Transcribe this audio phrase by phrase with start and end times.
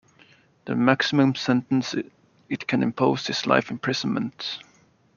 [0.65, 1.93] The maximum sentence
[2.49, 4.57] it can impose is life imprisonment.